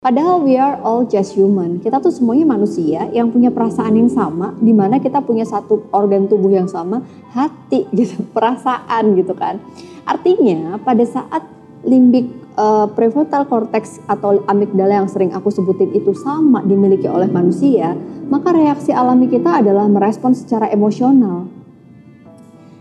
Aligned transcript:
Padahal 0.00 0.40
we 0.40 0.56
are 0.56 0.80
all 0.80 1.04
just 1.04 1.36
human. 1.36 1.76
Kita 1.76 2.00
tuh 2.00 2.08
semuanya 2.08 2.56
manusia 2.56 3.04
yang 3.12 3.28
punya 3.28 3.52
perasaan 3.52 4.00
yang 4.00 4.08
sama, 4.08 4.56
di 4.56 4.72
mana 4.72 4.96
kita 4.96 5.20
punya 5.20 5.44
satu 5.44 5.92
organ 5.92 6.24
tubuh 6.24 6.48
yang 6.48 6.64
sama, 6.72 7.04
hati 7.36 7.84
gitu, 8.00 8.24
perasaan 8.32 9.12
gitu 9.12 9.36
kan. 9.36 9.60
Artinya 10.08 10.80
pada 10.80 11.04
saat 11.04 11.44
limbik 11.84 12.32
uh, 12.56 12.88
prefrontal 12.96 13.44
cortex 13.44 14.00
atau 14.08 14.40
amigdala 14.48 15.04
yang 15.04 15.08
sering 15.12 15.36
aku 15.36 15.52
sebutin 15.52 15.92
itu 15.92 16.16
sama 16.16 16.64
dimiliki 16.64 17.04
oleh 17.04 17.28
manusia, 17.28 17.92
maka 18.32 18.56
reaksi 18.56 18.96
alami 18.96 19.28
kita 19.28 19.60
adalah 19.60 19.84
merespon 19.84 20.32
secara 20.32 20.72
emosional. 20.72 21.44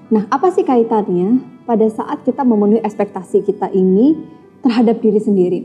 Nah, 0.07 0.23
apa 0.31 0.55
sih 0.55 0.63
kaitannya 0.63 1.43
pada 1.67 1.83
saat 1.91 2.23
kita 2.23 2.47
memenuhi 2.47 2.79
ekspektasi 2.79 3.43
kita 3.43 3.75
ini 3.75 4.15
terhadap 4.63 5.03
diri 5.03 5.19
sendiri? 5.19 5.61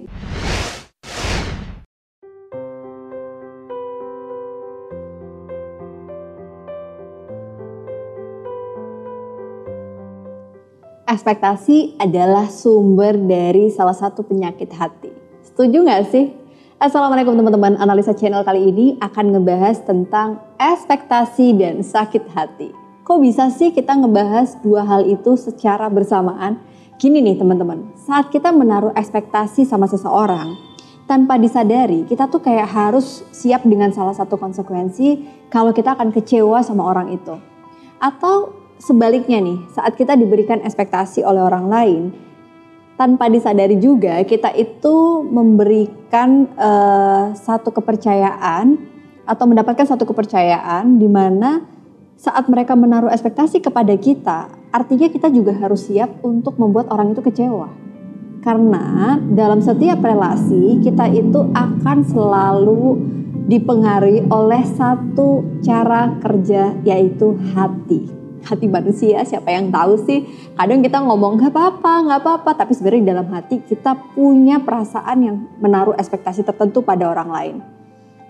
Ekspektasi 11.14 12.02
adalah 12.02 12.50
sumber 12.50 13.14
dari 13.14 13.70
salah 13.70 13.94
satu 13.94 14.26
penyakit 14.26 14.74
hati. 14.74 15.14
Setuju 15.46 15.86
nggak 15.86 16.02
sih? 16.10 16.34
Assalamualaikum 16.82 17.38
teman-teman, 17.38 17.78
analisa 17.78 18.10
channel 18.18 18.42
kali 18.42 18.74
ini 18.74 18.86
akan 18.98 19.38
ngebahas 19.38 19.86
tentang 19.86 20.42
ekspektasi 20.58 21.54
dan 21.54 21.86
sakit 21.86 22.26
hati. 22.34 22.74
Kok 23.06 23.22
bisa 23.22 23.46
sih 23.54 23.70
kita 23.70 23.94
ngebahas 23.94 24.58
dua 24.58 24.82
hal 24.82 25.06
itu 25.06 25.38
secara 25.38 25.86
bersamaan? 25.86 26.58
Gini 26.98 27.22
nih 27.22 27.38
teman-teman, 27.38 27.94
saat 27.94 28.34
kita 28.34 28.50
menaruh 28.50 28.90
ekspektasi 28.98 29.62
sama 29.62 29.86
seseorang, 29.86 30.58
tanpa 31.06 31.38
disadari 31.38 32.02
kita 32.10 32.26
tuh 32.26 32.42
kayak 32.42 32.66
harus 32.66 33.22
siap 33.30 33.62
dengan 33.62 33.94
salah 33.94 34.16
satu 34.18 34.34
konsekuensi 34.34 35.22
kalau 35.46 35.70
kita 35.70 35.94
akan 35.94 36.10
kecewa 36.10 36.58
sama 36.66 36.90
orang 36.90 37.14
itu. 37.14 37.38
Atau 38.02 38.63
sebaliknya 38.78 39.38
nih, 39.40 39.58
saat 39.72 39.94
kita 39.94 40.18
diberikan 40.18 40.62
ekspektasi 40.62 41.22
oleh 41.22 41.42
orang 41.42 41.66
lain, 41.66 42.02
tanpa 42.94 43.26
disadari 43.26 43.78
juga 43.78 44.22
kita 44.22 44.54
itu 44.54 45.26
memberikan 45.26 46.46
uh, 46.54 47.34
satu 47.34 47.74
kepercayaan 47.74 48.78
atau 49.26 49.44
mendapatkan 49.50 49.86
satu 49.88 50.06
kepercayaan 50.06 51.00
di 51.00 51.08
mana 51.10 51.64
saat 52.14 52.46
mereka 52.46 52.78
menaruh 52.78 53.10
ekspektasi 53.10 53.58
kepada 53.58 53.92
kita, 53.98 54.46
artinya 54.70 55.10
kita 55.10 55.28
juga 55.34 55.52
harus 55.58 55.90
siap 55.90 56.22
untuk 56.22 56.56
membuat 56.56 56.88
orang 56.94 57.12
itu 57.12 57.20
kecewa. 57.20 57.68
Karena 58.44 59.18
dalam 59.18 59.64
setiap 59.64 60.04
relasi 60.04 60.78
kita 60.84 61.08
itu 61.10 61.48
akan 61.56 61.98
selalu 62.04 63.00
dipengaruhi 63.48 64.28
oleh 64.28 64.62
satu 64.64 65.60
cara 65.64 66.16
kerja 66.20 66.76
yaitu 66.84 67.36
hati 67.56 68.23
hati 68.44 68.68
manusia 68.68 69.24
siapa 69.24 69.50
yang 69.50 69.72
tahu 69.72 69.98
sih? 70.04 70.24
Kadang 70.54 70.84
kita 70.84 71.00
ngomong 71.00 71.40
nggak 71.40 71.52
apa-apa 71.52 71.92
nggak 72.04 72.20
apa-apa. 72.20 72.50
Tapi 72.60 72.72
sebenarnya 72.76 73.02
di 73.02 73.10
dalam 73.10 73.28
hati 73.32 73.56
kita 73.64 73.96
punya 74.12 74.60
perasaan 74.60 75.18
yang 75.24 75.36
menaruh 75.58 75.96
ekspektasi 75.96 76.44
tertentu 76.44 76.84
pada 76.84 77.08
orang 77.08 77.28
lain. 77.32 77.56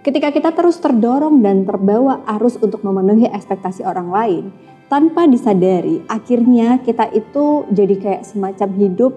Ketika 0.05 0.31
kita 0.31 0.53
terus 0.53 0.79
terdorong 0.79 1.41
dan 1.41 1.65
terbawa 1.65 2.23
arus 2.37 2.61
untuk 2.61 2.85
memenuhi 2.85 3.25
ekspektasi 3.25 3.89
orang 3.89 4.09
lain 4.13 4.45
tanpa 4.93 5.25
disadari 5.25 6.05
akhirnya 6.07 6.79
kita 6.85 7.09
itu 7.17 7.65
jadi 7.73 7.95
kayak 7.97 8.23
semacam 8.29 8.69
hidup 8.77 9.13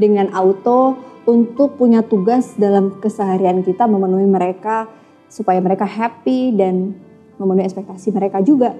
dengan 0.00 0.32
auto 0.32 0.96
untuk 1.28 1.76
punya 1.76 2.00
tugas 2.00 2.56
dalam 2.56 2.98
keseharian 2.98 3.60
kita 3.60 3.84
memenuhi 3.84 4.24
mereka 4.24 4.88
supaya 5.28 5.60
mereka 5.60 5.84
happy 5.84 6.56
dan 6.56 6.96
memenuhi 7.36 7.68
ekspektasi 7.68 8.10
mereka 8.10 8.40
juga 8.40 8.72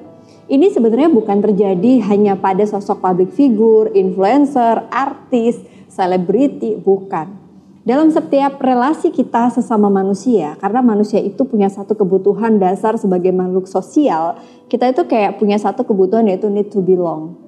ini 0.50 0.67
sebenarnya 0.67 1.06
bukan 1.14 1.39
terjadi 1.39 2.03
hanya 2.11 2.34
pada 2.34 2.67
sosok 2.67 2.98
public 2.98 3.30
figure, 3.30 3.95
influencer, 3.95 4.83
artis, 4.91 5.63
selebriti, 5.86 6.74
bukan. 6.74 7.39
Dalam 7.80 8.11
setiap 8.13 8.58
relasi 8.58 9.08
kita 9.14 9.48
sesama 9.55 9.89
manusia, 9.89 10.58
karena 10.61 10.85
manusia 10.85 11.23
itu 11.23 11.46
punya 11.46 11.70
satu 11.70 11.96
kebutuhan 11.96 12.58
dasar 12.58 12.98
sebagai 13.01 13.33
makhluk 13.33 13.64
sosial, 13.70 14.36
kita 14.67 14.91
itu 14.91 15.07
kayak 15.07 15.39
punya 15.39 15.57
satu 15.57 15.86
kebutuhan 15.86 16.29
yaitu 16.29 16.52
need 16.52 16.68
to 16.68 16.85
belong. 16.85 17.39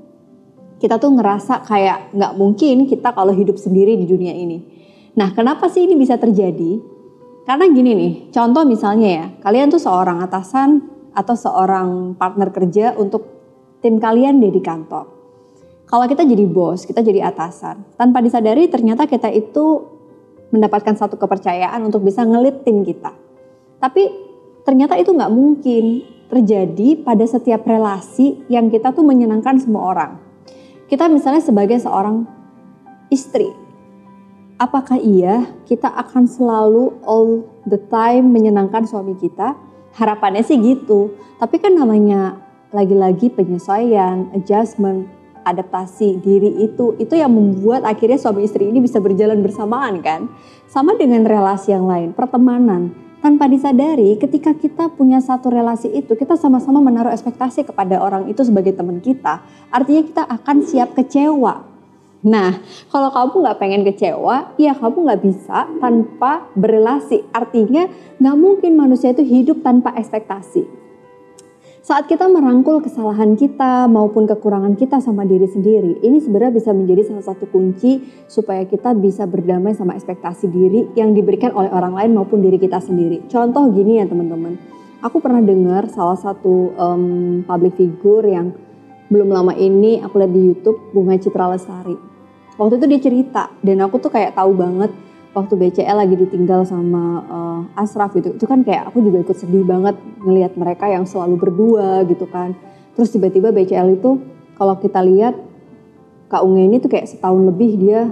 Kita 0.81 0.97
tuh 0.97 1.15
ngerasa 1.15 1.67
kayak 1.67 2.15
nggak 2.17 2.33
mungkin 2.39 2.87
kita 2.87 3.13
kalau 3.13 3.35
hidup 3.37 3.59
sendiri 3.59 3.99
di 3.99 4.07
dunia 4.09 4.33
ini. 4.33 4.63
Nah, 5.19 5.35
kenapa 5.37 5.69
sih 5.69 5.85
ini 5.85 5.99
bisa 5.99 6.17
terjadi? 6.17 6.81
Karena 7.45 7.67
gini 7.69 7.91
nih, 7.93 8.13
contoh 8.31 8.63
misalnya 8.63 9.09
ya, 9.11 9.27
kalian 9.43 9.69
tuh 9.69 9.83
seorang 9.83 10.23
atasan 10.23 10.87
atau 11.13 11.35
seorang 11.37 12.17
partner 12.17 12.49
kerja 12.53 12.97
untuk 12.97 13.25
tim 13.85 14.01
kalian 14.01 14.41
deh 14.41 14.53
di 14.53 14.63
kantor. 14.65 15.09
Kalau 15.87 16.09
kita 16.09 16.25
jadi 16.25 16.49
bos, 16.49 16.89
kita 16.89 17.05
jadi 17.05 17.29
atasan, 17.29 17.97
tanpa 18.01 18.25
disadari 18.25 18.65
ternyata 18.73 19.05
kita 19.05 19.29
itu 19.29 19.85
mendapatkan 20.49 20.97
satu 20.97 21.21
kepercayaan 21.21 21.85
untuk 21.85 22.05
bisa 22.05 22.25
ngelit 22.25 22.65
tim 22.65 22.81
kita. 22.81 23.13
Tapi 23.77 24.09
ternyata 24.65 24.97
itu 24.97 25.13
nggak 25.13 25.33
mungkin 25.33 25.85
terjadi 26.33 27.05
pada 27.05 27.29
setiap 27.29 27.69
relasi 27.69 28.41
yang 28.49 28.73
kita 28.73 28.97
tuh 28.97 29.05
menyenangkan 29.05 29.61
semua 29.61 29.93
orang. 29.93 30.13
Kita 30.89 31.09
misalnya 31.13 31.45
sebagai 31.45 31.77
seorang 31.77 32.25
istri, 33.13 33.53
apakah 34.57 34.97
iya 34.97 35.45
kita 35.69 35.93
akan 35.93 36.25
selalu 36.25 36.97
all 37.05 37.45
the 37.69 37.81
time 37.93 38.33
menyenangkan 38.33 38.89
suami 38.89 39.13
kita? 39.21 39.57
Harapannya 39.97 40.45
sih 40.45 40.59
gitu. 40.61 41.17
Tapi 41.41 41.59
kan 41.59 41.75
namanya 41.75 42.39
lagi-lagi 42.73 43.29
penyesuaian, 43.33 44.33
adjustment, 44.33 45.09
adaptasi 45.43 46.23
diri 46.23 46.63
itu 46.63 46.95
itu 46.97 47.15
yang 47.19 47.35
membuat 47.35 47.83
akhirnya 47.83 48.17
suami 48.17 48.47
istri 48.47 48.71
ini 48.71 48.79
bisa 48.79 49.03
berjalan 49.03 49.43
bersamaan 49.43 50.01
kan. 50.01 50.31
Sama 50.71 50.97
dengan 50.97 51.27
relasi 51.27 51.75
yang 51.75 51.85
lain, 51.85 52.17
pertemanan. 52.17 52.95
Tanpa 53.23 53.47
disadari 53.47 54.19
ketika 54.19 54.51
kita 54.51 54.91
punya 54.99 55.23
satu 55.23 55.47
relasi 55.47 55.87
itu 55.95 56.19
kita 56.19 56.35
sama-sama 56.35 56.83
menaruh 56.83 57.15
ekspektasi 57.15 57.71
kepada 57.71 58.03
orang 58.03 58.27
itu 58.27 58.43
sebagai 58.43 58.75
teman 58.75 58.99
kita. 58.99 59.47
Artinya 59.71 60.03
kita 60.03 60.23
akan 60.27 60.57
siap 60.67 60.99
kecewa 60.99 61.72
Nah, 62.23 62.55
kalau 62.87 63.11
kamu 63.11 63.35
nggak 63.43 63.59
pengen 63.59 63.83
kecewa, 63.83 64.55
ya 64.55 64.79
kamu 64.79 65.11
nggak 65.11 65.23
bisa 65.27 65.67
tanpa 65.83 66.47
berelasi. 66.55 67.27
Artinya 67.35 67.91
nggak 68.23 68.37
mungkin 68.39 68.79
manusia 68.79 69.11
itu 69.11 69.27
hidup 69.27 69.67
tanpa 69.67 69.91
ekspektasi. 69.99 70.63
Saat 71.83 72.07
kita 72.07 72.31
merangkul 72.31 72.79
kesalahan 72.79 73.35
kita 73.35 73.91
maupun 73.91 74.31
kekurangan 74.31 74.79
kita 74.79 75.03
sama 75.03 75.27
diri 75.27 75.51
sendiri, 75.51 75.99
ini 75.99 76.23
sebenarnya 76.23 76.63
bisa 76.63 76.71
menjadi 76.71 77.11
salah 77.11 77.27
satu 77.27 77.51
kunci 77.51 78.07
supaya 78.31 78.63
kita 78.71 78.95
bisa 78.95 79.27
berdamai 79.27 79.75
sama 79.75 79.99
ekspektasi 79.99 80.47
diri 80.47 80.95
yang 80.95 81.11
diberikan 81.11 81.51
oleh 81.51 81.75
orang 81.75 81.99
lain 81.99 82.15
maupun 82.15 82.39
diri 82.39 82.63
kita 82.63 82.79
sendiri. 82.79 83.27
Contoh 83.27 83.67
gini 83.75 83.99
ya 83.99 84.07
teman-teman, 84.07 84.63
aku 85.03 85.19
pernah 85.19 85.43
dengar 85.43 85.91
salah 85.91 86.15
satu 86.15 86.71
um, 86.79 87.43
public 87.43 87.75
figure 87.75 88.31
yang 88.31 88.55
belum 89.11 89.35
lama 89.35 89.51
ini 89.59 89.99
aku 89.99 90.23
lihat 90.23 90.31
di 90.31 90.55
YouTube 90.55 90.95
Bunga 90.95 91.19
Citra 91.19 91.51
Lestari 91.51 92.12
waktu 92.61 92.81
itu 92.81 92.87
dia 92.89 93.01
cerita 93.01 93.45
dan 93.65 93.81
aku 93.85 94.01
tuh 94.01 94.13
kayak 94.13 94.37
tahu 94.37 94.53
banget 94.57 94.93
waktu 95.33 95.55
BCL 95.57 95.97
lagi 95.97 96.15
ditinggal 96.17 96.69
sama 96.69 97.05
uh, 97.25 97.81
Asraf 97.81 98.13
gitu. 98.13 98.37
Itu 98.37 98.45
kan 98.45 98.65
kayak 98.65 98.93
aku 98.93 99.01
juga 99.01 99.25
ikut 99.25 99.37
sedih 99.37 99.65
banget 99.65 99.97
ngelihat 100.21 100.53
mereka 100.61 100.89
yang 100.89 101.09
selalu 101.09 101.41
berdua 101.41 102.05
gitu 102.05 102.29
kan. 102.29 102.53
Terus 102.93 103.09
tiba-tiba 103.13 103.49
BCL 103.49 103.97
itu 103.97 104.21
kalau 104.61 104.77
kita 104.77 105.01
lihat 105.01 105.35
Kak 106.29 106.45
Unge 106.45 106.65
ini 106.65 106.77
tuh 106.81 106.93
kayak 106.93 107.09
setahun 107.09 107.41
lebih 107.49 107.81
dia 107.81 108.09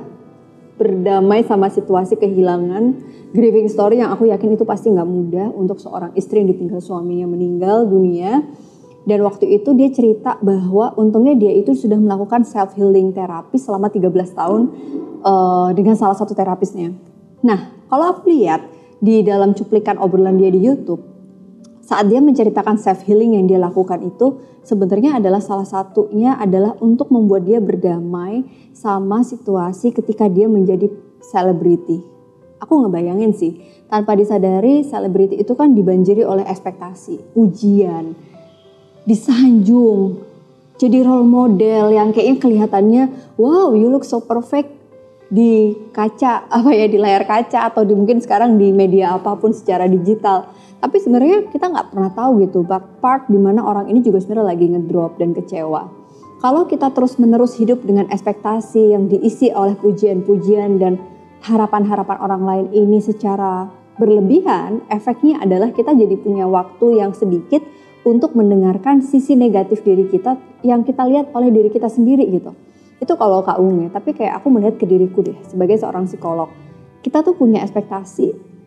berdamai 0.81 1.45
sama 1.45 1.69
situasi 1.69 2.17
kehilangan 2.17 2.97
grieving 3.37 3.69
story 3.69 4.01
yang 4.01 4.09
aku 4.17 4.33
yakin 4.33 4.57
itu 4.57 4.65
pasti 4.65 4.89
nggak 4.89 5.09
mudah 5.09 5.53
untuk 5.53 5.77
seorang 5.77 6.17
istri 6.17 6.41
yang 6.41 6.49
ditinggal 6.57 6.81
suaminya 6.81 7.29
meninggal 7.29 7.85
dunia 7.85 8.41
dan 9.09 9.25
waktu 9.25 9.49
itu 9.57 9.73
dia 9.73 9.89
cerita 9.89 10.37
bahwa 10.45 10.93
untungnya 11.01 11.33
dia 11.33 11.53
itu 11.57 11.73
sudah 11.73 11.97
melakukan 11.97 12.45
self 12.45 12.77
healing 12.77 13.17
terapi 13.17 13.57
selama 13.57 13.89
13 13.89 14.13
tahun 14.37 14.63
uh, 15.25 15.71
dengan 15.73 15.97
salah 15.97 16.17
satu 16.17 16.37
terapisnya. 16.37 16.93
Nah, 17.41 17.89
kalau 17.89 18.13
aku 18.13 18.29
lihat 18.29 18.69
di 19.01 19.25
dalam 19.25 19.57
cuplikan 19.57 19.97
obrolan 19.97 20.37
dia 20.37 20.53
di 20.53 20.61
YouTube, 20.61 21.01
saat 21.81 22.13
dia 22.13 22.21
menceritakan 22.21 22.77
self 22.77 23.03
healing 23.09 23.41
yang 23.41 23.49
dia 23.49 23.57
lakukan 23.57 24.05
itu 24.05 24.39
sebenarnya 24.63 25.17
adalah 25.17 25.41
salah 25.41 25.65
satunya 25.65 26.37
adalah 26.37 26.77
untuk 26.85 27.09
membuat 27.09 27.49
dia 27.49 27.59
berdamai 27.59 28.45
sama 28.77 29.25
situasi 29.25 29.97
ketika 29.97 30.29
dia 30.29 30.47
menjadi 30.47 30.93
selebriti. 31.25 32.05
Aku 32.61 32.85
ngebayangin 32.85 33.33
sih, 33.33 33.57
tanpa 33.89 34.13
disadari 34.13 34.85
selebriti 34.85 35.41
itu 35.41 35.57
kan 35.57 35.73
dibanjiri 35.73 36.23
oleh 36.23 36.45
ekspektasi, 36.45 37.33
ujian, 37.33 38.13
disanjung, 39.11 40.23
jadi 40.79 41.03
role 41.03 41.27
model 41.27 41.91
yang 41.91 42.15
kayaknya 42.15 42.37
kelihatannya 42.39 43.03
wow 43.35 43.75
you 43.75 43.91
look 43.91 44.07
so 44.07 44.23
perfect 44.23 44.71
di 45.27 45.75
kaca 45.93 46.47
apa 46.63 46.71
ya 46.71 46.87
di 46.87 46.97
layar 46.97 47.27
kaca 47.27 47.67
atau 47.67 47.83
di 47.83 47.93
mungkin 47.99 48.23
sekarang 48.23 48.55
di 48.55 48.71
media 48.71 49.19
apa 49.19 49.35
pun 49.35 49.51
secara 49.51 49.91
digital. 49.91 50.47
Tapi 50.81 50.97
sebenarnya 50.97 51.53
kita 51.53 51.69
nggak 51.69 51.93
pernah 51.93 52.09
tahu 52.15 52.41
gitu 52.41 52.65
part 53.05 53.29
di 53.29 53.37
mana 53.37 53.61
orang 53.61 53.93
ini 53.93 54.01
juga 54.01 54.23
sebenarnya 54.25 54.57
lagi 54.57 54.67
ngedrop 54.73 55.21
dan 55.21 55.37
kecewa. 55.37 55.93
Kalau 56.41 56.65
kita 56.65 56.89
terus 56.97 57.21
menerus 57.21 57.53
hidup 57.61 57.85
dengan 57.85 58.09
ekspektasi 58.09 58.97
yang 58.97 59.13
diisi 59.13 59.53
oleh 59.53 59.77
pujian-pujian 59.77 60.81
dan 60.81 60.97
harapan-harapan 61.45 62.17
orang 62.17 62.43
lain 62.49 62.67
ini 62.73 62.97
secara 63.05 63.69
berlebihan, 64.01 64.81
efeknya 64.89 65.45
adalah 65.45 65.69
kita 65.69 65.93
jadi 65.93 66.17
punya 66.17 66.49
waktu 66.49 67.05
yang 67.05 67.13
sedikit 67.13 67.61
untuk 68.11 68.35
mendengarkan 68.35 68.99
sisi 69.07 69.39
negatif 69.39 69.87
diri 69.87 70.11
kita 70.11 70.35
yang 70.67 70.83
kita 70.83 71.07
lihat 71.07 71.31
oleh 71.31 71.55
diri 71.55 71.71
kita 71.71 71.87
sendiri 71.87 72.27
gitu. 72.27 72.51
Itu 72.99 73.15
kalau 73.15 73.41
Kak 73.47 73.63
ya, 73.63 73.89
tapi 73.95 74.11
kayak 74.13 74.43
aku 74.43 74.51
melihat 74.51 74.77
ke 74.77 74.85
diriku 74.85 75.23
deh 75.23 75.39
sebagai 75.47 75.79
seorang 75.79 76.11
psikolog. 76.11 76.51
Kita 77.01 77.23
tuh 77.23 77.33
punya 77.39 77.63
ekspektasi 77.65 78.27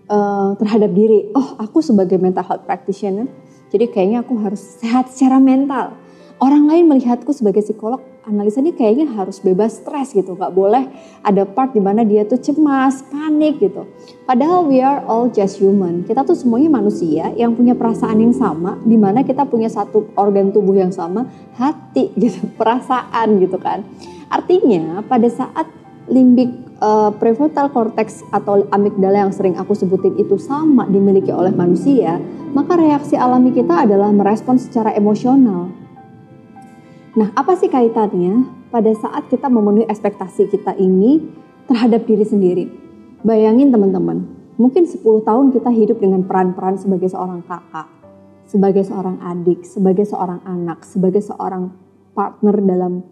uh, 0.10 0.58
terhadap 0.58 0.90
diri. 0.96 1.30
Oh, 1.38 1.60
aku 1.62 1.84
sebagai 1.86 2.18
mental 2.18 2.42
health 2.48 2.66
practitioner, 2.66 3.30
jadi 3.70 3.92
kayaknya 3.92 4.26
aku 4.26 4.40
harus 4.42 4.82
sehat 4.82 5.12
secara 5.12 5.38
mental 5.38 5.94
orang 6.42 6.66
lain 6.66 6.86
melihatku 6.90 7.30
sebagai 7.36 7.62
psikolog 7.62 8.02
analisa 8.24 8.64
ini 8.64 8.72
kayaknya 8.72 9.12
harus 9.16 9.44
bebas 9.44 9.84
stres 9.84 10.16
gitu. 10.16 10.36
Nggak 10.36 10.54
boleh 10.56 10.84
ada 11.24 11.44
part 11.44 11.76
di 11.76 11.82
mana 11.84 12.08
dia 12.08 12.24
tuh 12.24 12.40
cemas 12.40 13.04
panik 13.12 13.60
gitu. 13.60 13.88
Padahal 14.24 14.68
we 14.68 14.80
are 14.80 15.04
all 15.04 15.28
just 15.28 15.60
human. 15.60 16.08
Kita 16.08 16.24
tuh 16.24 16.36
semuanya 16.36 16.72
manusia 16.72 17.32
yang 17.36 17.56
punya 17.56 17.76
perasaan 17.76 18.24
yang 18.24 18.36
sama 18.36 18.80
di 18.84 18.96
mana 18.96 19.28
kita 19.28 19.44
punya 19.44 19.68
satu 19.68 20.12
organ 20.16 20.56
tubuh 20.56 20.76
yang 20.80 20.92
sama 20.92 21.28
hati 21.60 22.16
gitu 22.16 22.48
perasaan 22.60 23.44
gitu 23.44 23.60
kan. 23.60 23.84
Artinya 24.32 25.04
pada 25.04 25.28
saat 25.28 25.68
limbik 26.08 26.52
uh, 26.84 27.12
prefrontal 27.16 27.72
cortex 27.72 28.24
atau 28.32 28.68
amigdala 28.72 29.28
yang 29.28 29.32
sering 29.32 29.56
aku 29.56 29.72
sebutin 29.72 30.20
itu 30.20 30.36
sama 30.36 30.84
dimiliki 30.92 31.32
oleh 31.32 31.56
manusia 31.56 32.20
maka 32.52 32.76
reaksi 32.76 33.16
alami 33.16 33.56
kita 33.56 33.88
adalah 33.88 34.12
merespon 34.12 34.60
secara 34.60 34.92
emosional 34.92 35.72
Nah, 37.14 37.30
apa 37.38 37.54
sih 37.54 37.70
kaitannya 37.70 38.42
pada 38.74 38.90
saat 38.98 39.30
kita 39.30 39.46
memenuhi 39.46 39.86
ekspektasi 39.86 40.50
kita 40.50 40.74
ini 40.82 41.22
terhadap 41.70 42.10
diri 42.10 42.26
sendiri? 42.26 42.66
Bayangin 43.22 43.70
teman-teman, 43.70 44.26
mungkin 44.58 44.90
10 44.90 45.22
tahun 45.22 45.54
kita 45.54 45.70
hidup 45.70 46.02
dengan 46.02 46.26
peran-peran 46.26 46.82
sebagai 46.82 47.14
seorang 47.14 47.46
kakak, 47.46 47.86
sebagai 48.50 48.82
seorang 48.82 49.22
adik, 49.22 49.62
sebagai 49.62 50.10
seorang 50.10 50.42
anak, 50.42 50.82
sebagai 50.90 51.22
seorang 51.22 51.70
partner 52.18 52.56
dalam 52.66 53.06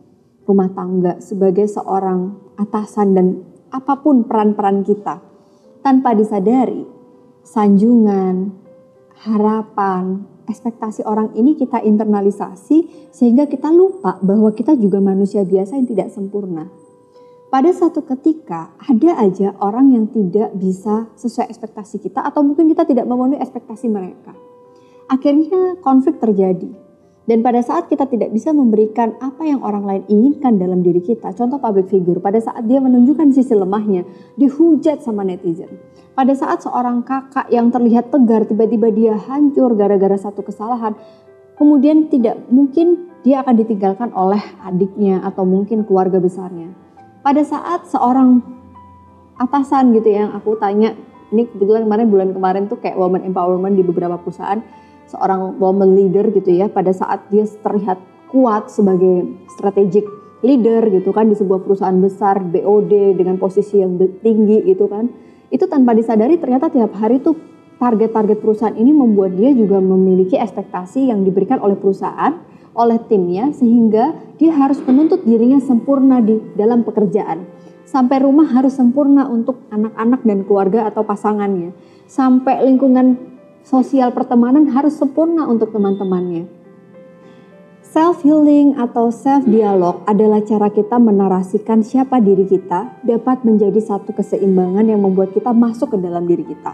rumah 0.49 0.73
tangga, 0.73 1.21
sebagai 1.21 1.69
seorang 1.69 2.41
atasan 2.57 3.13
dan 3.13 3.27
apa 3.69 4.01
pun 4.01 4.25
peran-peran 4.25 4.81
kita. 4.81 5.21
Tanpa 5.85 6.17
disadari, 6.17 6.81
sanjungan, 7.45 8.49
harapan, 9.29 10.25
ekspektasi 10.51 11.07
orang 11.07 11.31
ini 11.39 11.55
kita 11.55 11.79
internalisasi 11.79 13.09
sehingga 13.15 13.47
kita 13.47 13.71
lupa 13.71 14.19
bahwa 14.19 14.51
kita 14.51 14.75
juga 14.75 14.99
manusia 14.99 15.47
biasa 15.47 15.79
yang 15.79 15.87
tidak 15.87 16.11
sempurna. 16.11 16.67
Pada 17.51 17.67
satu 17.75 18.07
ketika 18.07 18.71
ada 18.79 19.11
aja 19.19 19.51
orang 19.59 19.91
yang 19.91 20.07
tidak 20.07 20.55
bisa 20.55 21.11
sesuai 21.19 21.51
ekspektasi 21.51 21.99
kita 21.99 22.23
atau 22.23 22.43
mungkin 22.47 22.71
kita 22.71 22.87
tidak 22.87 23.03
memenuhi 23.03 23.43
ekspektasi 23.43 23.91
mereka. 23.91 24.31
Akhirnya 25.11 25.75
konflik 25.83 26.23
terjadi. 26.23 26.71
Dan 27.27 27.45
pada 27.45 27.61
saat 27.61 27.85
kita 27.85 28.09
tidak 28.09 28.33
bisa 28.33 28.49
memberikan 28.49 29.13
apa 29.21 29.45
yang 29.45 29.61
orang 29.61 29.85
lain 29.85 30.03
inginkan 30.09 30.57
dalam 30.57 30.81
diri 30.81 31.03
kita, 31.05 31.35
contoh 31.37 31.61
public 31.61 31.91
figure, 31.91 32.17
pada 32.17 32.41
saat 32.41 32.65
dia 32.65 32.81
menunjukkan 32.81 33.29
sisi 33.35 33.53
lemahnya, 33.53 34.07
dihujat 34.39 35.05
sama 35.05 35.21
netizen. 35.21 35.69
Pada 36.21 36.37
saat 36.37 36.61
seorang 36.61 37.01
kakak 37.01 37.49
yang 37.49 37.73
terlihat 37.73 38.13
tegar, 38.13 38.45
tiba-tiba 38.45 38.93
dia 38.93 39.17
hancur 39.17 39.73
gara-gara 39.73 40.13
satu 40.21 40.45
kesalahan, 40.45 40.93
kemudian 41.57 42.13
tidak 42.13 42.37
mungkin 42.45 43.09
dia 43.25 43.41
akan 43.41 43.57
ditinggalkan 43.57 44.13
oleh 44.13 44.37
adiknya 44.61 45.25
atau 45.25 45.49
mungkin 45.49 45.81
keluarga 45.81 46.21
besarnya. 46.21 46.77
Pada 47.25 47.41
saat 47.41 47.89
seorang 47.89 48.37
atasan 49.41 49.97
gitu 49.97 50.13
ya, 50.13 50.29
yang 50.29 50.37
aku 50.37 50.61
tanya, 50.61 50.93
ini 51.33 51.49
kebetulan 51.49 51.89
kemarin 51.89 52.13
bulan 52.13 52.29
kemarin 52.37 52.63
tuh 52.69 52.77
kayak 52.77 53.01
woman 53.01 53.25
empowerment 53.25 53.73
di 53.73 53.81
beberapa 53.81 54.21
perusahaan, 54.21 54.61
seorang 55.09 55.57
woman 55.57 55.97
leader 55.97 56.29
gitu 56.37 56.53
ya 56.53 56.69
pada 56.69 56.93
saat 56.93 57.33
dia 57.33 57.49
terlihat 57.49 57.97
kuat 58.29 58.69
sebagai 58.69 59.25
strategic 59.57 60.05
leader 60.45 60.85
gitu 60.85 61.17
kan 61.17 61.33
di 61.33 61.33
sebuah 61.33 61.65
perusahaan 61.65 61.97
besar 61.97 62.45
BOD 62.45 63.17
dengan 63.17 63.41
posisi 63.41 63.81
yang 63.81 63.97
tinggi 64.21 64.69
gitu 64.69 64.85
kan 64.85 65.09
itu 65.51 65.67
tanpa 65.67 65.91
disadari 65.91 66.39
ternyata 66.39 66.71
tiap 66.71 66.95
hari 66.95 67.19
tuh 67.19 67.35
target-target 67.77 68.39
perusahaan 68.39 68.77
ini 68.77 68.95
membuat 68.95 69.35
dia 69.35 69.51
juga 69.51 69.83
memiliki 69.83 70.39
ekspektasi 70.39 71.11
yang 71.11 71.27
diberikan 71.27 71.59
oleh 71.59 71.75
perusahaan 71.75 72.39
oleh 72.71 72.97
timnya 73.11 73.51
sehingga 73.51 74.15
dia 74.39 74.55
harus 74.55 74.79
menuntut 74.87 75.27
dirinya 75.27 75.59
sempurna 75.59 76.23
di 76.23 76.39
dalam 76.55 76.87
pekerjaan 76.87 77.43
sampai 77.83 78.23
rumah 78.23 78.47
harus 78.47 78.79
sempurna 78.79 79.27
untuk 79.27 79.59
anak-anak 79.67 80.23
dan 80.23 80.39
keluarga 80.47 80.87
atau 80.87 81.03
pasangannya 81.03 81.75
sampai 82.07 82.63
lingkungan 82.63 83.19
sosial 83.67 84.15
pertemanan 84.15 84.71
harus 84.71 84.97
sempurna 84.97 85.45
untuk 85.45 85.69
teman-temannya. 85.75 86.60
Self 87.91 88.23
healing 88.23 88.79
atau 88.79 89.11
self 89.11 89.43
dialog 89.43 90.07
adalah 90.07 90.39
cara 90.47 90.71
kita 90.71 90.95
menarasikan 90.95 91.83
siapa 91.83 92.23
diri 92.23 92.47
kita 92.47 93.03
dapat 93.03 93.43
menjadi 93.43 93.83
satu 93.83 94.15
keseimbangan 94.15 94.87
yang 94.87 95.03
membuat 95.03 95.35
kita 95.35 95.51
masuk 95.51 95.91
ke 95.91 95.97
dalam 95.99 96.23
diri 96.23 96.47
kita. 96.47 96.71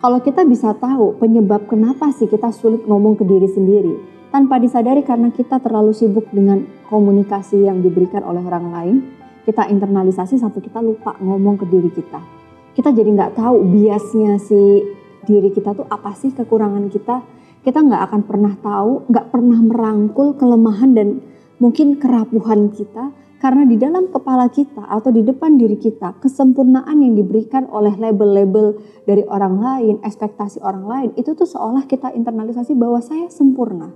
Kalau 0.00 0.16
kita 0.24 0.48
bisa 0.48 0.72
tahu 0.72 1.20
penyebab 1.20 1.68
kenapa 1.68 2.08
sih 2.16 2.24
kita 2.24 2.56
sulit 2.56 2.88
ngomong 2.88 3.20
ke 3.20 3.28
diri 3.28 3.44
sendiri 3.52 4.00
tanpa 4.32 4.56
disadari 4.56 5.04
karena 5.04 5.28
kita 5.28 5.60
terlalu 5.60 5.92
sibuk 5.92 6.24
dengan 6.32 6.64
komunikasi 6.88 7.68
yang 7.68 7.84
diberikan 7.84 8.24
oleh 8.24 8.40
orang 8.40 8.72
lain, 8.72 8.96
kita 9.44 9.68
internalisasi 9.68 10.40
sampai 10.40 10.64
kita 10.64 10.80
lupa 10.80 11.20
ngomong 11.20 11.60
ke 11.60 11.68
diri 11.68 11.92
kita. 11.92 12.24
Kita 12.72 12.96
jadi 12.96 13.12
nggak 13.12 13.36
tahu 13.36 13.60
biasnya 13.60 14.40
si 14.40 14.88
diri 15.20 15.52
kita 15.52 15.76
tuh 15.76 15.84
apa 15.84 16.16
sih 16.16 16.32
kekurangan 16.32 16.88
kita, 16.88 17.35
kita 17.66 17.82
nggak 17.82 18.02
akan 18.06 18.22
pernah 18.22 18.54
tahu, 18.62 19.10
nggak 19.10 19.26
pernah 19.34 19.58
merangkul 19.58 20.38
kelemahan 20.38 20.94
dan 20.94 21.18
mungkin 21.58 21.98
kerapuhan 21.98 22.70
kita 22.70 23.10
karena 23.42 23.66
di 23.66 23.74
dalam 23.74 24.06
kepala 24.06 24.46
kita 24.46 24.86
atau 24.86 25.10
di 25.10 25.26
depan 25.26 25.58
diri 25.58 25.74
kita 25.74 26.14
kesempurnaan 26.22 27.02
yang 27.02 27.18
diberikan 27.18 27.66
oleh 27.66 27.90
label-label 27.98 28.78
dari 29.02 29.26
orang 29.26 29.58
lain, 29.58 29.94
ekspektasi 30.06 30.62
orang 30.62 30.86
lain 30.86 31.08
itu 31.18 31.34
tuh 31.34 31.44
seolah 31.44 31.90
kita 31.90 32.14
internalisasi 32.14 32.78
bahwa 32.78 33.02
saya 33.02 33.26
sempurna. 33.34 33.90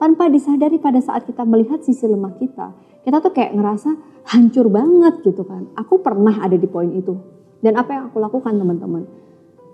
Tanpa 0.00 0.32
disadari 0.32 0.80
pada 0.80 0.98
saat 1.04 1.28
kita 1.28 1.44
melihat 1.44 1.84
sisi 1.84 2.08
lemah 2.08 2.32
kita, 2.40 2.72
kita 3.04 3.20
tuh 3.20 3.30
kayak 3.36 3.52
ngerasa 3.52 3.92
hancur 4.34 4.72
banget 4.72 5.20
gitu 5.20 5.44
kan. 5.44 5.68
Aku 5.76 6.00
pernah 6.00 6.40
ada 6.40 6.56
di 6.56 6.66
poin 6.66 6.88
itu. 6.90 7.12
Dan 7.62 7.78
apa 7.78 7.92
yang 7.92 8.04
aku 8.10 8.18
lakukan 8.18 8.56
teman-teman? 8.56 9.21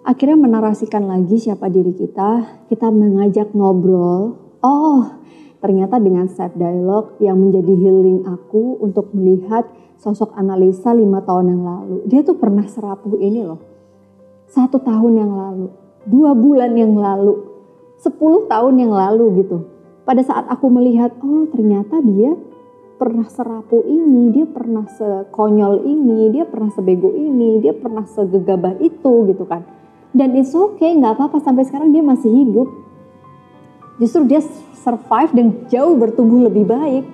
Akhirnya 0.08 0.40
menarasikan 0.40 1.04
lagi 1.04 1.36
siapa 1.36 1.68
diri 1.68 1.92
kita, 1.92 2.64
kita 2.72 2.88
mengajak 2.88 3.52
ngobrol. 3.52 4.40
Oh, 4.64 5.04
ternyata 5.60 6.00
dengan 6.00 6.32
self 6.32 6.56
dialog 6.56 7.20
yang 7.20 7.36
menjadi 7.36 7.76
healing 7.76 8.24
aku 8.24 8.80
untuk 8.80 9.12
melihat 9.12 9.68
sosok 10.00 10.32
analisa 10.32 10.96
lima 10.96 11.20
tahun 11.20 11.52
yang 11.52 11.62
lalu. 11.62 11.96
Dia 12.08 12.24
tuh 12.24 12.40
pernah 12.40 12.64
serapuh 12.64 13.20
ini 13.20 13.44
loh. 13.44 13.60
Satu 14.48 14.80
tahun 14.80 15.12
yang 15.20 15.32
lalu, 15.36 15.68
dua 16.08 16.32
bulan 16.32 16.72
yang 16.72 16.96
lalu, 16.96 17.44
sepuluh 18.00 18.48
tahun 18.48 18.80
yang 18.80 18.96
lalu 18.96 19.44
gitu. 19.44 19.68
Pada 20.08 20.24
saat 20.24 20.48
aku 20.48 20.72
melihat, 20.72 21.12
oh 21.20 21.44
ternyata 21.52 22.00
dia 22.00 22.32
pernah 22.96 23.28
serapuh 23.28 23.84
ini, 23.84 24.32
dia 24.32 24.48
pernah 24.48 24.88
sekonyol 24.88 25.84
ini, 25.84 26.32
dia 26.32 26.48
pernah 26.48 26.72
sebego 26.72 27.12
ini, 27.12 27.60
dia 27.60 27.76
pernah 27.76 28.08
segegabah 28.08 28.80
itu 28.80 29.28
gitu 29.28 29.44
kan 29.44 29.77
dan 30.14 30.36
it's 30.36 30.52
okay 30.52 30.94
nggak 30.96 31.16
apa-apa. 31.18 31.42
Sampai 31.42 31.64
sekarang 31.68 31.90
dia 31.90 32.04
masih 32.04 32.30
hidup. 32.30 32.68
Justru 33.98 34.28
dia 34.30 34.40
survive 34.78 35.30
dan 35.34 35.46
jauh 35.68 35.98
bertumbuh 35.98 36.46
lebih 36.46 36.68
baik. 36.68 37.04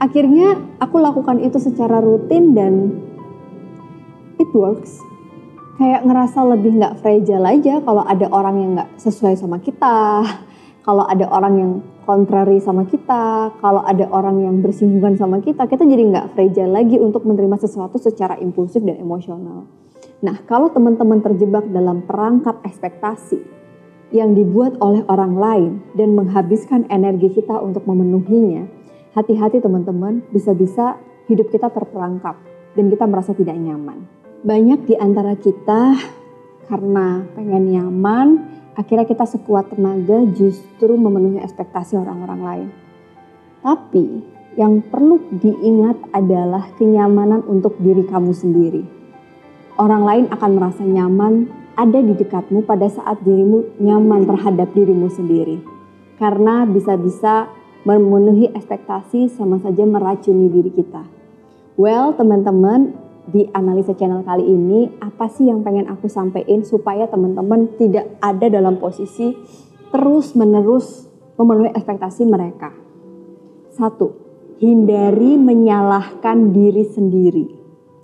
Akhirnya 0.00 0.56
aku 0.80 0.96
lakukan 1.00 1.40
itu 1.40 1.60
secara 1.60 2.00
rutin 2.00 2.52
dan 2.56 2.92
it 4.36 4.50
works. 4.52 5.00
Kayak 5.80 6.04
ngerasa 6.04 6.44
lebih 6.44 6.76
nggak 6.76 7.00
fragile 7.00 7.46
aja 7.48 7.80
kalau 7.80 8.04
ada 8.04 8.26
orang 8.28 8.54
yang 8.60 8.70
nggak 8.76 8.90
sesuai 9.00 9.32
sama 9.40 9.56
kita 9.64 10.20
kalau 10.86 11.04
ada 11.04 11.28
orang 11.28 11.54
yang 11.56 11.72
contrary 12.08 12.58
sama 12.58 12.88
kita, 12.88 13.54
kalau 13.60 13.84
ada 13.84 14.08
orang 14.10 14.42
yang 14.42 14.58
bersinggungan 14.58 15.14
sama 15.14 15.38
kita, 15.38 15.68
kita 15.68 15.86
jadi 15.86 16.02
nggak 16.08 16.26
fragile 16.34 16.72
lagi 16.72 16.96
untuk 16.98 17.22
menerima 17.22 17.60
sesuatu 17.60 18.00
secara 18.00 18.40
impulsif 18.40 18.82
dan 18.82 18.98
emosional. 18.98 19.68
Nah, 20.20 20.36
kalau 20.44 20.68
teman-teman 20.68 21.24
terjebak 21.24 21.64
dalam 21.72 22.04
perangkap 22.04 22.60
ekspektasi 22.60 23.40
yang 24.12 24.36
dibuat 24.36 24.76
oleh 24.84 25.00
orang 25.08 25.32
lain 25.32 25.72
dan 25.96 26.12
menghabiskan 26.12 26.84
energi 26.92 27.40
kita 27.40 27.56
untuk 27.56 27.88
memenuhinya, 27.88 28.68
hati-hati 29.16 29.64
teman-teman, 29.64 30.20
bisa-bisa 30.28 31.00
hidup 31.24 31.48
kita 31.48 31.72
terperangkap 31.72 32.36
dan 32.76 32.92
kita 32.92 33.08
merasa 33.08 33.32
tidak 33.32 33.56
nyaman. 33.56 34.04
Banyak 34.44 34.84
di 34.84 34.94
antara 35.00 35.32
kita 35.40 35.96
karena 36.68 37.24
pengen 37.32 37.64
nyaman, 37.72 38.28
akhirnya 38.76 39.08
kita 39.08 39.24
sekuat 39.24 39.72
tenaga 39.72 40.20
justru 40.36 41.00
memenuhi 41.00 41.40
ekspektasi 41.40 41.96
orang-orang 41.96 42.40
lain. 42.44 42.68
Tapi 43.64 44.06
yang 44.60 44.84
perlu 44.84 45.16
diingat 45.32 46.12
adalah 46.12 46.68
kenyamanan 46.76 47.40
untuk 47.48 47.80
diri 47.80 48.04
kamu 48.04 48.36
sendiri. 48.36 48.99
Orang 49.80 50.04
lain 50.04 50.28
akan 50.28 50.50
merasa 50.60 50.84
nyaman 50.84 51.48
ada 51.72 52.04
di 52.04 52.12
dekatmu 52.12 52.68
pada 52.68 52.84
saat 52.92 53.24
dirimu 53.24 53.80
nyaman 53.80 54.28
terhadap 54.28 54.76
dirimu 54.76 55.08
sendiri. 55.08 55.64
Karena 56.20 56.68
bisa-bisa 56.68 57.48
memenuhi 57.88 58.52
ekspektasi 58.52 59.32
sama 59.32 59.56
saja 59.64 59.88
meracuni 59.88 60.52
diri 60.52 60.68
kita. 60.68 61.00
Well, 61.80 62.12
teman-teman, 62.12 62.92
di 63.24 63.48
analisa 63.56 63.96
channel 63.96 64.20
kali 64.20 64.44
ini 64.44 65.00
apa 65.00 65.32
sih 65.32 65.48
yang 65.48 65.64
pengen 65.64 65.88
aku 65.88 66.12
sampaikan 66.12 66.60
supaya 66.60 67.08
teman-teman 67.08 67.72
tidak 67.80 68.20
ada 68.20 68.52
dalam 68.52 68.76
posisi 68.76 69.32
terus 69.88 70.36
menerus 70.36 71.08
memenuhi 71.40 71.72
ekspektasi 71.72 72.28
mereka. 72.28 72.76
Satu, 73.72 74.12
hindari 74.60 75.40
menyalahkan 75.40 76.52
diri 76.52 76.84
sendiri. 76.84 77.46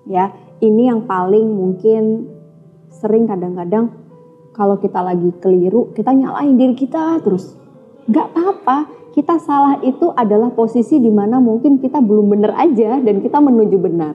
Ya, 0.09 0.33
ini 0.61 0.89
yang 0.89 1.05
paling 1.05 1.45
mungkin 1.45 2.31
sering 2.89 3.29
kadang-kadang 3.29 3.93
kalau 4.57 4.81
kita 4.81 5.05
lagi 5.05 5.33
keliru, 5.41 5.93
kita 5.93 6.17
nyalahin 6.17 6.57
diri 6.57 6.73
kita 6.73 7.21
terus. 7.21 7.53
Gak 8.09 8.33
apa-apa, 8.33 9.11
kita 9.13 9.37
salah 9.43 9.83
itu 9.85 10.15
adalah 10.17 10.55
posisi 10.55 10.97
di 10.97 11.13
mana 11.13 11.43
mungkin 11.43 11.77
kita 11.83 12.01
belum 12.01 12.33
benar 12.33 12.57
aja 12.57 12.97
dan 13.03 13.21
kita 13.21 13.37
menuju 13.43 13.77
benar 13.77 14.15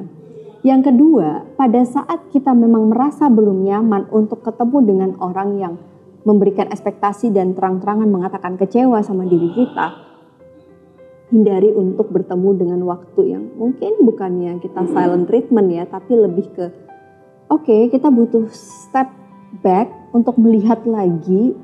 yang 0.62 0.86
kedua, 0.86 1.58
pada 1.58 1.82
saat 1.82 2.30
kita 2.30 2.54
memang 2.54 2.94
merasa 2.94 3.34
belum 3.34 3.66
nyaman 3.66 4.14
untuk 4.14 4.46
ketemu 4.46 4.78
dengan 4.86 5.12
orang 5.18 5.58
yang 5.58 5.74
memberikan 6.22 6.70
ekspektasi 6.70 7.34
dan 7.34 7.58
terang-terangan 7.58 8.06
mengatakan 8.06 8.62
kecewa 8.62 9.02
sama 9.02 9.26
diri 9.26 9.50
kita, 9.58 10.11
hindari 11.32 11.72
untuk 11.72 12.12
bertemu 12.12 12.50
dengan 12.60 12.80
waktu 12.84 13.22
yang 13.32 13.44
mungkin 13.56 14.04
bukannya 14.04 14.60
kita 14.60 14.84
silent 14.92 15.32
treatment 15.32 15.72
ya, 15.72 15.88
tapi 15.88 16.14
lebih 16.20 16.46
ke 16.52 16.66
oke, 17.48 17.64
okay, 17.64 17.88
kita 17.88 18.12
butuh 18.12 18.52
step 18.52 19.08
back 19.64 19.88
untuk 20.12 20.36
melihat 20.36 20.84
lagi 20.84 21.56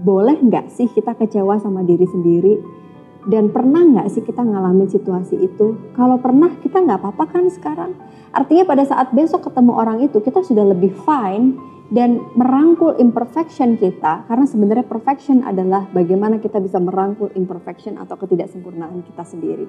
boleh 0.00 0.38
nggak 0.40 0.72
sih 0.72 0.88
kita 0.88 1.12
kecewa 1.18 1.60
sama 1.60 1.84
diri 1.84 2.06
sendiri 2.08 2.56
dan 3.28 3.52
pernah 3.52 3.84
nggak 3.84 4.08
sih 4.08 4.24
kita 4.24 4.40
ngalamin 4.40 4.88
situasi 4.88 5.36
itu? 5.36 5.76
Kalau 5.92 6.16
pernah 6.22 6.48
kita 6.62 6.80
nggak 6.80 7.04
apa-apa 7.04 7.24
kan 7.28 7.44
sekarang? 7.52 7.92
Artinya 8.32 8.64
pada 8.64 8.86
saat 8.86 9.12
besok 9.12 9.50
ketemu 9.50 9.72
orang 9.76 9.98
itu 10.00 10.22
kita 10.24 10.40
sudah 10.40 10.64
lebih 10.64 10.94
fine 11.04 11.58
dan 11.90 12.22
merangkul 12.38 12.94
imperfection 13.02 13.74
kita 13.74 14.24
karena 14.30 14.46
sebenarnya 14.46 14.86
perfection 14.86 15.42
adalah 15.42 15.90
bagaimana 15.90 16.38
kita 16.38 16.62
bisa 16.62 16.78
merangkul 16.78 17.34
imperfection 17.34 17.98
atau 17.98 18.14
ketidaksempurnaan 18.14 19.02
kita 19.02 19.26
sendiri. 19.26 19.66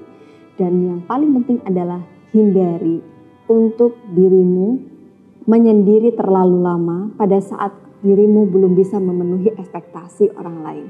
Dan 0.53 0.85
yang 0.85 1.01
paling 1.09 1.33
penting 1.41 1.57
adalah 1.65 2.05
hindari 2.29 3.01
untuk 3.49 3.97
dirimu 4.13 4.77
menyendiri 5.49 6.13
terlalu 6.13 6.61
lama 6.61 7.09
pada 7.17 7.41
saat 7.41 7.73
dirimu 8.05 8.45
belum 8.53 8.77
bisa 8.77 9.01
memenuhi 9.01 9.57
ekspektasi 9.57 10.29
orang 10.37 10.57
lain. 10.61 10.87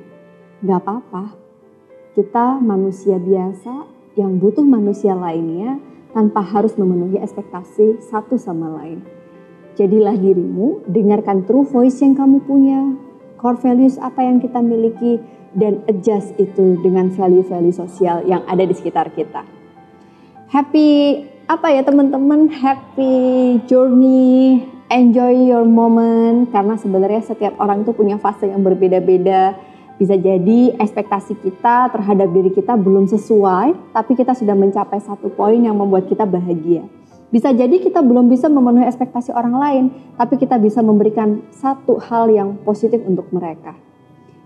Gak 0.68 0.84
apa-apa, 0.84 1.32
kita 2.12 2.60
manusia 2.60 3.16
biasa 3.16 3.88
yang 4.20 4.36
butuh 4.36 4.68
manusia 4.68 5.16
lainnya 5.16 5.80
tanpa 6.12 6.44
harus 6.44 6.76
memenuhi 6.76 7.16
ekspektasi 7.24 8.04
satu 8.04 8.36
sama 8.36 8.68
lain. 8.84 9.21
Jadilah 9.82 10.14
dirimu, 10.14 10.86
dengarkan 10.86 11.42
true 11.50 11.66
voice 11.66 12.06
yang 12.06 12.14
kamu 12.14 12.46
punya, 12.46 12.94
core 13.42 13.58
values 13.66 13.98
apa 13.98 14.22
yang 14.22 14.38
kita 14.38 14.62
miliki, 14.62 15.18
dan 15.58 15.82
adjust 15.90 16.38
itu 16.38 16.78
dengan 16.86 17.10
value-value 17.10 17.74
sosial 17.74 18.22
yang 18.30 18.46
ada 18.46 18.62
di 18.62 18.78
sekitar 18.78 19.10
kita. 19.10 19.42
Happy 20.54 21.26
apa 21.50 21.74
ya 21.74 21.82
teman-teman, 21.82 22.46
happy 22.54 23.58
journey, 23.66 24.62
enjoy 24.94 25.50
your 25.50 25.66
moment, 25.66 26.54
karena 26.54 26.78
sebenarnya 26.78 27.34
setiap 27.34 27.58
orang 27.58 27.82
itu 27.82 27.90
punya 27.98 28.22
fase 28.22 28.54
yang 28.54 28.62
berbeda-beda, 28.62 29.58
bisa 29.98 30.14
jadi 30.14 30.78
ekspektasi 30.78 31.42
kita 31.42 31.90
terhadap 31.90 32.30
diri 32.30 32.54
kita 32.54 32.78
belum 32.78 33.10
sesuai, 33.10 33.98
tapi 33.98 34.14
kita 34.14 34.38
sudah 34.38 34.54
mencapai 34.54 35.02
satu 35.02 35.34
poin 35.34 35.58
yang 35.58 35.74
membuat 35.74 36.06
kita 36.06 36.30
bahagia. 36.30 36.86
Bisa 37.32 37.56
jadi 37.56 37.80
kita 37.80 38.04
belum 38.04 38.28
bisa 38.28 38.52
memenuhi 38.52 38.84
ekspektasi 38.92 39.32
orang 39.32 39.56
lain, 39.56 39.84
tapi 40.20 40.36
kita 40.36 40.60
bisa 40.60 40.84
memberikan 40.84 41.48
satu 41.56 41.96
hal 41.96 42.28
yang 42.28 42.60
positif 42.68 43.00
untuk 43.08 43.32
mereka. 43.32 43.72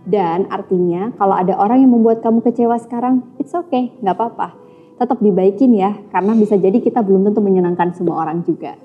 Dan 0.06 0.46
artinya 0.54 1.10
kalau 1.18 1.34
ada 1.34 1.58
orang 1.58 1.82
yang 1.82 1.98
membuat 1.98 2.22
kamu 2.22 2.46
kecewa 2.46 2.78
sekarang, 2.78 3.26
it's 3.42 3.58
okay, 3.58 3.90
nggak 4.06 4.14
apa-apa. 4.14 4.54
Tetap 5.02 5.18
dibaikin 5.18 5.74
ya, 5.74 5.98
karena 6.14 6.38
bisa 6.38 6.56
jadi 6.62 6.78
kita 6.78 7.02
belum 7.02 7.26
tentu 7.26 7.42
menyenangkan 7.42 7.98
semua 7.98 8.22
orang 8.22 8.46
juga. 8.46 8.78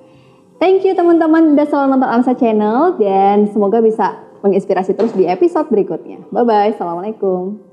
Thank 0.56 0.88
you 0.88 0.96
teman-teman 0.96 1.52
udah 1.56 1.66
selalu 1.68 1.86
nonton 1.96 2.10
Amsa 2.10 2.32
Channel 2.36 2.96
dan 2.96 3.48
semoga 3.52 3.84
bisa 3.84 4.16
menginspirasi 4.40 4.96
terus 4.96 5.12
di 5.12 5.28
episode 5.28 5.68
berikutnya. 5.68 6.24
Bye-bye, 6.32 6.72
Assalamualaikum. 6.72 7.69